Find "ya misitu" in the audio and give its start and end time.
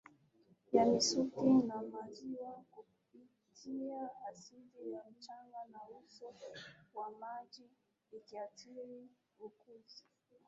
0.73-1.47